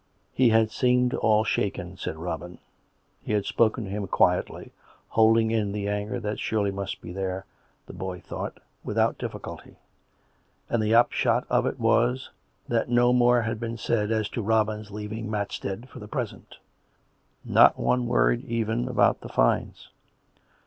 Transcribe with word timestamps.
He 0.33 0.49
had 0.49 0.71
seemed 0.71 1.13
all 1.13 1.43
shaken, 1.43 1.95
said 1.95 2.17
Robin; 2.17 2.57
he 3.21 3.33
had 3.33 3.45
spoken 3.45 3.83
to 3.83 3.89
him 3.91 4.07
quietly, 4.07 4.71
hold 5.09 5.37
ing 5.37 5.51
in 5.51 5.73
the 5.73 5.87
anger 5.87 6.19
that 6.19 6.39
surely 6.39 6.71
must 6.71 7.01
be 7.01 7.13
there, 7.13 7.45
the 7.85 7.93
boy 7.93 8.19
thought, 8.19 8.59
without 8.83 9.19
difficulty. 9.19 9.75
And 10.71 10.81
the 10.81 10.95
upshot 10.95 11.45
of 11.51 11.67
it 11.67 11.79
was 11.79 12.31
that 12.67 12.89
no 12.89 13.13
more 13.13 13.43
had 13.43 13.59
been 13.59 13.77
said 13.77 14.09
as 14.09 14.27
to 14.29 14.41
Robin's 14.41 14.89
leaving 14.89 15.29
Matstead 15.29 15.87
for 15.87 15.99
the 15.99 16.07
present— 16.07 16.57
not 17.45 17.77
one 17.77 18.07
word 18.07 18.43
even 18.45 18.87
about 18.87 19.21
the 19.21 19.29
fines. 19.29 19.89